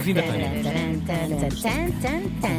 [0.00, 0.48] Bem-vinda, Tânia.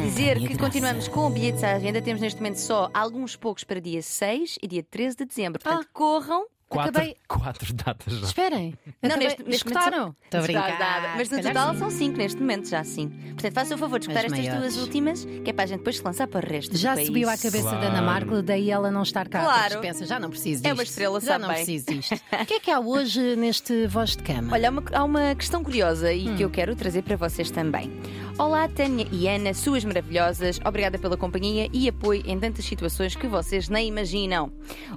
[0.04, 2.00] Dizer que continuamos com bilhetes à agenda.
[2.00, 5.60] Temos neste momento só alguns poucos para dia 6 e dia 13 de dezembro.
[5.60, 6.44] Portanto, corram.
[6.72, 8.26] Quatro, Acabei- quatro datas já.
[8.26, 8.74] Esperem.
[9.02, 10.16] Não, Acabei- neste, neste momento escutaram?
[10.24, 10.78] Estou a Está brincar.
[10.78, 11.08] dada.
[11.16, 13.08] Mas no total são 5 neste momento, já sim.
[13.08, 14.74] Portanto, faça o favor de escutar As estas maiores.
[14.74, 16.96] duas últimas, que é para a gente depois se lançar para o resto Já do
[16.96, 17.06] país.
[17.08, 18.06] subiu à cabeça da Ana Claro.
[18.06, 19.40] Marco, daí ela não estar cá.
[19.44, 19.80] Claro.
[19.80, 20.66] Pensa, já não preciso disto.
[20.66, 21.56] É uma estrela, Já sabe não bem.
[21.58, 22.12] preciso disto.
[22.42, 24.52] O que é que há hoje neste voz de cama?
[24.54, 26.36] Olha, há uma, há uma questão curiosa e Hum.
[26.36, 27.92] que eu quero trazer para vocês também.
[28.38, 30.58] Olá, Tânia e Ana, suas maravilhosas.
[30.64, 34.50] Obrigada pela companhia e apoio em tantas situações que vocês nem imaginam.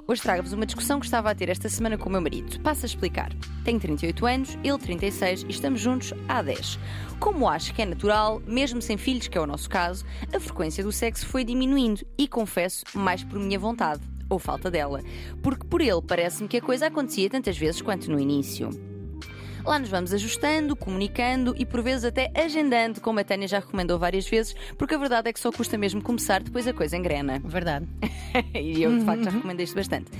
[0.08, 2.60] Hoje trago-vos uma discussão que estava a ter esta semana com o meu marido.
[2.60, 3.32] Passo a explicar.
[3.64, 6.78] Tenho 38 anos, ele 36 e estamos juntos há 10.
[7.18, 10.84] Como acho que é natural, mesmo sem filhos, que é o nosso caso, a frequência
[10.84, 14.02] do sexo foi diminuindo e confesso, mais por minha vontade.
[14.28, 15.02] Ou falta dela.
[15.42, 18.70] Porque por ele parece-me que a coisa acontecia tantas vezes quanto no início.
[19.66, 23.98] Lá nos vamos ajustando, comunicando e por vezes até agendando, como a Tânia já recomendou
[23.98, 27.40] várias vezes, porque a verdade é que só custa mesmo começar, depois a coisa engrena.
[27.44, 27.84] Verdade.
[28.54, 30.10] e eu de facto já recomendei isto bastante.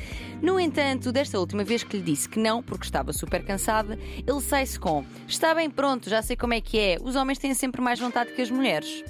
[0.42, 4.40] No entanto, desta última vez que lhe disse que não, porque estava super cansada, ele
[4.40, 7.80] sai-se com: Está bem pronto, já sei como é que é, os homens têm sempre
[7.80, 9.04] mais vontade que as mulheres.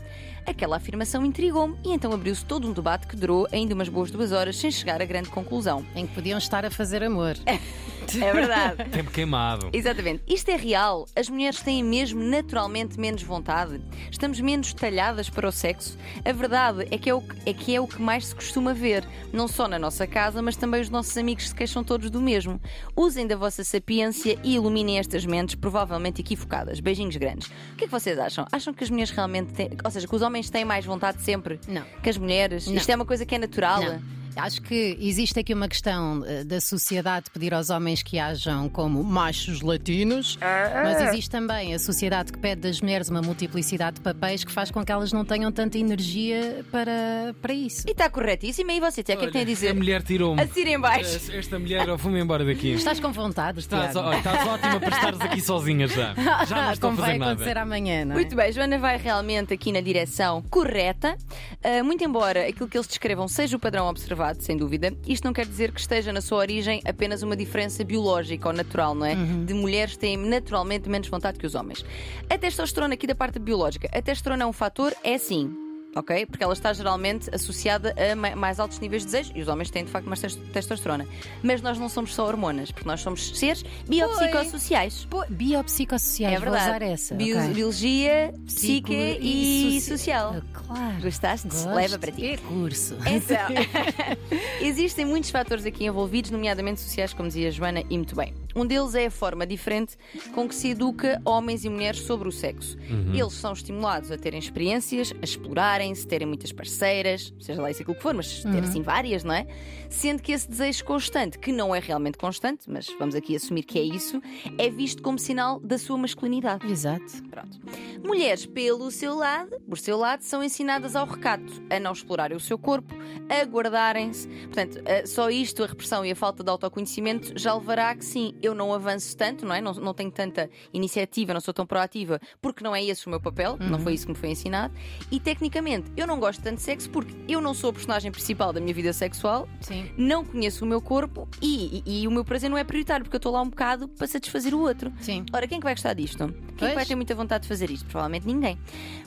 [0.47, 4.31] Aquela afirmação intrigou-me e então abriu-se todo um debate que durou ainda umas boas duas
[4.31, 5.85] horas sem chegar a grande conclusão.
[5.95, 7.35] Em que podiam estar a fazer amor.
[8.15, 8.85] É verdade.
[8.91, 9.71] Tempo queimado.
[9.73, 10.23] Exatamente.
[10.27, 11.07] Isto é real.
[11.17, 13.81] As mulheres têm mesmo naturalmente menos vontade.
[14.11, 15.97] Estamos menos talhadas para o sexo.
[16.25, 18.73] A verdade é que é o que, é que, é o que mais se costuma
[18.73, 19.07] ver.
[19.33, 22.61] Não só na nossa casa, mas também os nossos amigos se queixam todos do mesmo.
[22.95, 26.81] Usem da vossa sapiência e iluminem estas mentes provavelmente equivocadas.
[26.81, 27.49] Beijinhos grandes.
[27.73, 28.47] O que é que vocês acham?
[28.53, 29.71] Acham que as mulheres realmente têm.
[29.85, 31.85] Ou seja, que os homens têm mais vontade sempre Não.
[32.03, 32.67] que as mulheres?
[32.67, 32.75] Não.
[32.75, 33.83] Isto é uma coisa que é natural?
[33.83, 34.17] Não.
[34.37, 39.03] Acho que existe aqui uma questão eh, da sociedade pedir aos homens que hajam como
[39.03, 44.45] machos latinos, mas existe também a sociedade que pede das mulheres uma multiplicidade de papéis
[44.45, 47.85] que faz com que elas não tenham tanta energia para, para isso.
[47.89, 48.71] E está corretíssimo.
[48.71, 49.71] E você, Tia, o que é que tem a dizer?
[49.71, 50.43] A mulher tirou-me.
[50.43, 51.33] Assira em baixo.
[51.33, 52.73] Esta mulher, eu fui-me embora daqui.
[52.75, 53.61] Estás com vontade?
[53.61, 54.09] Estás, Tiago?
[54.09, 56.15] olha, estás ótima para estares aqui sozinha já.
[56.47, 57.63] Já não estou a Como vai fazer acontecer nada.
[57.63, 58.15] amanhã, não é?
[58.17, 61.17] Muito bem, Joana vai realmente aqui na direção correta.
[61.65, 65.33] Ah, muito embora aquilo que eles descrevam seja o padrão observado, sem dúvida, isto não
[65.33, 69.15] quer dizer que esteja na sua origem apenas uma diferença biológica ou natural, não é?
[69.45, 71.85] De mulheres que têm naturalmente menos vontade que os homens.
[72.29, 74.95] A testosterona, aqui da parte biológica, a testosterona é um fator?
[75.03, 75.66] É sim.
[75.97, 76.27] Ok?
[76.27, 79.71] Porque ela está geralmente associada a ma- mais altos níveis de desejo e os homens
[79.71, 81.07] têm de facto mais tes- testosterona.
[81.43, 85.09] Mas nós não somos só hormonas, porque nós somos seres biopsicossociais.
[85.31, 86.71] Biopsicossociais, É vou verdade.
[86.71, 87.15] usar essa.
[87.15, 87.49] Bio- ok.
[87.55, 90.37] Biologia, psique e, soci- social.
[90.37, 91.01] Ah, Claro.
[91.01, 91.49] Gostaste?
[91.49, 91.69] Gosto.
[91.71, 92.27] Leva para ti.
[92.27, 92.97] É curso.
[93.07, 93.47] Então,
[94.61, 98.35] existem muitos fatores aqui envolvidos, nomeadamente sociais, como dizia a Joana, e muito bem.
[98.57, 99.97] Um deles é a forma diferente
[100.35, 102.79] com que se educa homens e mulheres sobre o sexo.
[103.13, 107.95] Eles são estimulados a terem experiências, a explorarem-se, terem muitas parceiras, seja lá isso aquilo
[107.95, 109.47] que for, mas ter assim várias, não é?
[109.91, 113.79] Sendo que esse desejo constante, que não é realmente constante, mas vamos aqui assumir que
[113.79, 114.23] é isso,
[114.57, 116.67] é visto como sinal da sua masculinidade.
[116.67, 117.23] Exato.
[117.31, 117.61] Pronto.
[118.03, 122.41] Mulheres, pelo seu lado, por seu lado, são ensinadas ao recato, a não explorarem o
[122.41, 122.95] seu corpo,
[123.29, 124.27] a guardarem-se.
[124.29, 128.05] Portanto, eh, só isto, a repressão e a falta de autoconhecimento, já levará a que
[128.05, 129.61] sim, eu não avanço tanto, não é?
[129.61, 133.21] Não, não tenho tanta iniciativa, não sou tão proativa, porque não é esse o meu
[133.21, 134.73] papel, não foi isso que me foi ensinado.
[135.11, 138.53] E tecnicamente, eu não gosto tanto de sexo porque eu não sou a personagem principal
[138.53, 139.91] da minha vida sexual, Sim.
[139.97, 143.17] não conheço o meu corpo e, e- e o meu prazer não é prioritário, porque
[143.17, 144.93] eu estou lá um bocado para satisfazer o outro.
[145.01, 145.25] Sim.
[145.33, 146.17] Ora, quem é que vai gostar disto?
[146.57, 147.87] Quem é que vai ter muita vontade de fazer isto?
[147.87, 148.59] Provavelmente ninguém.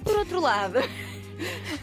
[0.04, 0.80] Por outro lado,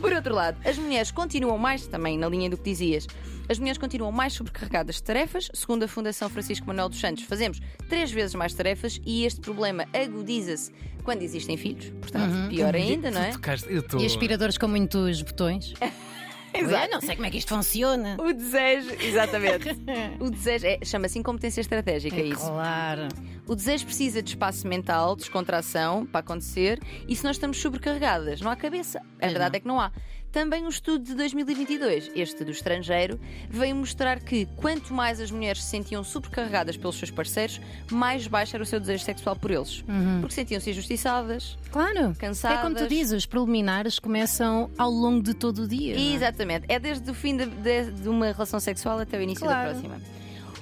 [0.00, 3.06] por outro lado, as mulheres continuam mais, também na linha do que dizias,
[3.48, 5.48] as mulheres continuam mais sobrecarregadas de tarefas.
[5.54, 9.86] Segundo a Fundação Francisco Manuel dos Santos, fazemos três vezes mais tarefas e este problema
[9.94, 10.72] agudiza-se
[11.04, 11.90] quando existem filhos.
[12.00, 13.30] Portanto, pior ainda, não é?
[13.30, 14.00] Tocaste- eu estou.
[14.00, 15.74] E aspiradores com muitos botões.
[16.58, 18.16] Eu não sei como é que isto funciona.
[18.20, 19.68] O desejo, exatamente.
[20.20, 22.46] o desejo é, chama-se incompetência estratégica, é isso.
[22.50, 23.08] Claro.
[23.46, 28.50] O desejo precisa de espaço mental, descontração para acontecer, e se nós estamos sobrecarregadas, não
[28.50, 28.98] há cabeça.
[28.98, 29.56] A Pois verdade não.
[29.56, 29.92] é que não há.
[30.32, 33.18] Também um estudo de 2022, este do estrangeiro,
[33.48, 37.58] veio mostrar que quanto mais as mulheres se sentiam sobrecarregadas pelos seus parceiros,
[37.90, 39.82] mais baixo era o seu desejo sexual por eles.
[40.20, 41.56] Porque sentiam-se injustiçadas.
[41.70, 42.14] Claro.
[42.18, 42.58] Cansadas.
[42.58, 45.94] É como tu dizes, os preliminares começam ao longo de todo o dia.
[45.96, 46.14] não é?
[46.14, 46.66] Exatamente.
[46.68, 49.72] É desde o fim de, de- de uma relação sexual até o início Claro.
[49.74, 50.15] da próxima.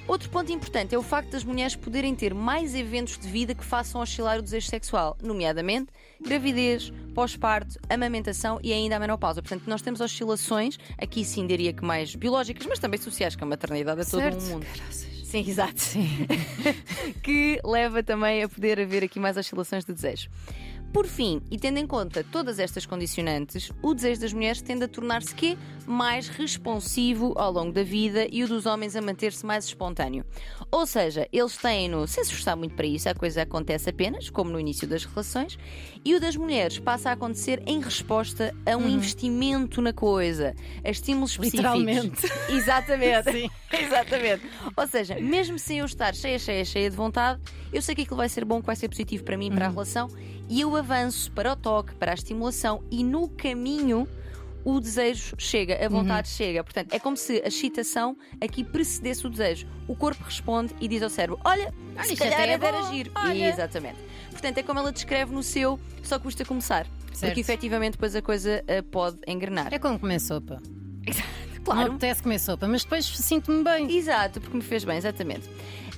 [0.07, 3.65] Outro ponto importante é o facto das mulheres poderem ter mais eventos de vida que
[3.65, 5.91] façam oscilar o desejo sexual, nomeadamente
[6.21, 9.41] gravidez, pós-parto, amamentação e ainda a menopausa.
[9.41, 13.47] Portanto, nós temos oscilações, aqui sim diria que mais biológicas, mas também sociais, que a
[13.47, 14.43] maternidade é todo Certo.
[14.43, 14.67] um mundo.
[15.23, 15.81] Sim, exato.
[17.23, 20.29] que leva também a poder haver aqui mais oscilações de desejo.
[20.95, 24.87] Por fim, e tendo em conta todas estas condicionantes, o desejo das mulheres tende a
[24.87, 25.57] tornar-se quê?
[25.85, 30.23] Mais responsivo ao longo da vida e o dos homens a manter-se mais espontâneo.
[30.71, 34.49] Ou seja, eles têm-no sem se esforçar muito para isso, a coisa acontece apenas, como
[34.49, 35.59] no início das relações,
[36.05, 40.89] e o das mulheres passa a acontecer em resposta a um investimento na coisa, a
[40.89, 41.77] estímulos específicos.
[41.77, 42.25] Literalmente.
[42.47, 43.31] Exatamente.
[43.33, 43.49] Sim.
[43.77, 44.49] Exatamente.
[44.77, 47.41] Ou seja, mesmo sem eu estar cheia, cheia, cheia de vontade,
[47.73, 49.69] eu sei que aquilo vai ser bom, que vai ser positivo para mim, para a
[49.69, 50.07] relação,
[50.47, 54.07] e eu avanço para o toque, para a estimulação, e no caminho
[54.63, 56.63] o desejo chega, a vontade chega.
[56.63, 59.67] Portanto, é como se a excitação aqui precedesse o desejo.
[59.87, 62.87] O corpo responde e diz ao cérebro: Olha, Olha, se isto calhar é era bom.
[62.87, 63.11] agir.
[63.15, 63.49] Olha.
[63.49, 63.97] Exatamente.
[64.31, 66.85] Portanto, é como ela descreve no seu, só custa começar.
[67.13, 67.31] Certo.
[67.31, 69.73] Porque efetivamente depois a coisa ah, pode engrenar.
[69.73, 70.61] É como comer sopa.
[70.61, 71.91] Não claro.
[71.93, 73.95] apetece comer sopa, mas depois sinto-me bem.
[73.95, 75.49] Exato, porque me fez bem, exatamente.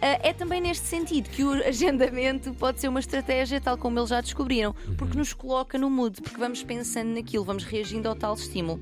[0.02, 4.10] Ah, é também neste sentido que o agendamento pode ser uma estratégia, tal como eles
[4.10, 8.34] já descobriram, porque nos coloca no mood, porque vamos pensando naquilo, vamos reagindo ao tal
[8.36, 8.80] estímulo.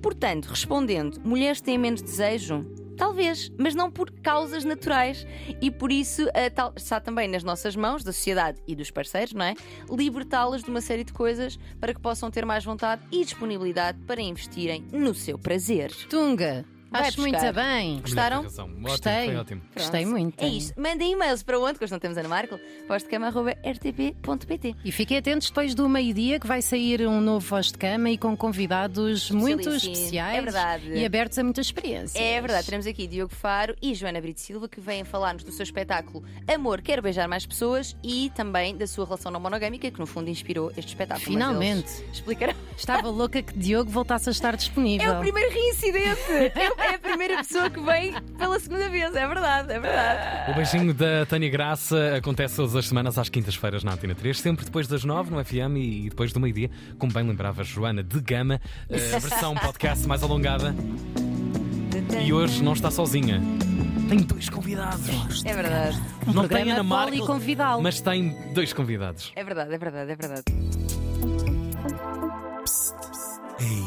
[0.00, 2.64] Portanto, respondendo, mulheres têm menos desejo?
[2.96, 5.26] Talvez, mas não por causas naturais.
[5.60, 9.44] E por isso tal- está também nas nossas mãos, da sociedade e dos parceiros, não
[9.44, 9.54] é?
[9.90, 14.20] Libertá-las de uma série de coisas para que possam ter mais vontade e disponibilidade para
[14.22, 15.90] investirem no seu prazer.
[16.08, 16.64] Tunga,
[17.00, 17.52] acho muito buscar.
[17.52, 18.00] bem.
[18.00, 18.44] Gostaram?
[18.44, 19.24] Ótimo, Gostei.
[19.26, 19.62] foi ótimo.
[19.74, 20.42] Gostei muito.
[20.42, 20.80] É isto.
[20.80, 21.78] Mandem e-mails para onde?
[21.78, 22.58] Que hoje não temos Ana Marco.
[22.88, 24.74] postcama.rtp.pt.
[24.84, 28.18] E fiquem atentos depois do meio-dia que vai sair um novo Voz de Cama e
[28.18, 30.88] com convidados muito especiais É verdade.
[30.92, 32.18] e abertos a muita experiência.
[32.18, 35.62] É verdade, teremos aqui Diogo Faro e Joana Brito Silva que vêm falar-nos do seu
[35.62, 40.06] espetáculo Amor, Quero Beijar Mais Pessoas e também da sua relação não monogâmica que no
[40.06, 41.26] fundo inspirou este espetáculo.
[41.26, 41.90] Finalmente.
[42.12, 42.54] Explicarão.
[42.76, 45.12] Estava louca que Diogo voltasse a estar disponível.
[45.12, 46.14] É o primeiro reincidente!
[46.54, 50.50] É é a primeira pessoa que vem pela segunda vez, é verdade, é verdade.
[50.50, 54.64] O beijinho da Tânia Graça acontece todas as semanas às quintas-feiras na Antena 3, sempre
[54.64, 58.60] depois das 9 no FM e depois do meio-dia, como bem lembrava Joana de Gama,
[58.90, 60.74] a versão podcast mais alongada.
[62.24, 63.40] E hoje não está sozinha.
[64.08, 65.44] Tem dois convidados.
[65.44, 66.00] É verdade,
[66.32, 67.16] não tem Ana Marco,
[67.82, 69.32] mas tem dois convidados.
[69.34, 70.44] é verdade, é verdade, é verdade.
[73.60, 73.84] Ei,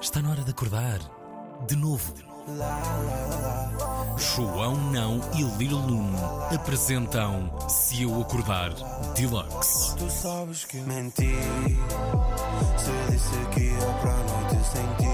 [0.00, 1.19] está na hora de acordar.
[1.66, 2.14] De novo.
[4.16, 6.12] João Não e Lil Nun
[6.52, 8.72] apresentam Se Eu Acordar
[9.14, 9.94] Deluxe.
[9.96, 11.36] Tu sabes que menti
[12.76, 15.06] Se disse que ia para a noite sem ti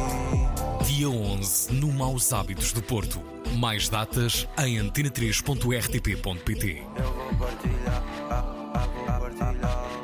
[0.87, 3.21] Dia 11, no Maus Hábitos do Porto.
[3.59, 6.83] Mais datas em antena3.rtp.pt.
[6.97, 8.45] Eu vou partilhar ah,
[8.75, 8.89] ah,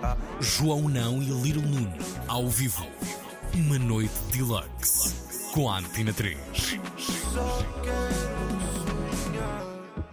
[0.02, 0.16] ah.
[0.40, 1.88] João Não e Lil Nun,
[2.26, 2.84] ao vivo.
[3.54, 5.11] Uma noite deluxe.
[5.52, 6.38] Com a Antena 3.
[6.96, 9.64] Só quero sonhar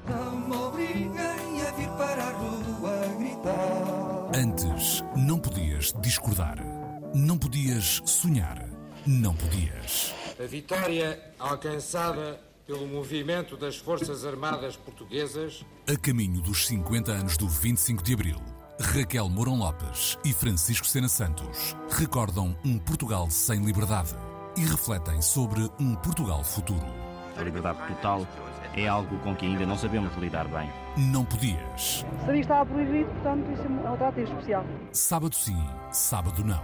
[0.06, 6.58] Não me obriguem a vir para a rua gritar Antes, não podias discordar.
[7.16, 8.68] Não podias sonhar.
[9.08, 10.14] Não podias.
[10.38, 12.38] A vitória alcançada
[12.68, 18.42] pelo movimento das Forças Armadas Portuguesas A caminho dos 50 anos do 25 de Abril,
[18.78, 24.14] Raquel Mourão Lopes e Francisco Sena Santos recordam um Portugal sem liberdade
[24.60, 26.86] e refletem sobre um Portugal futuro.
[27.38, 28.28] A liberdade total
[28.76, 30.70] é algo com que ainda não sabemos lidar bem.
[30.98, 32.06] Não podias.
[32.20, 34.66] Sabia que estava proibido, portanto, isso é um trato especial.
[34.92, 35.58] Sábado sim,
[35.92, 36.62] sábado não.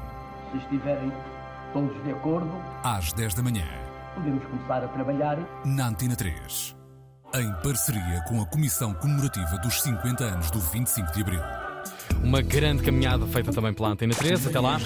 [0.51, 1.11] Se estiverem
[1.73, 2.51] todos de acordo,
[2.83, 3.65] Às 10 da manhã,
[4.13, 5.37] podemos começar a trabalhar.
[5.65, 6.75] na Antena 3.
[7.35, 11.41] Em parceria com a Comissão Comemorativa dos 50 anos do 25 de Abril.
[12.23, 14.47] Uma grande caminhada feita também pela Antena 3.
[14.47, 14.77] Até lá.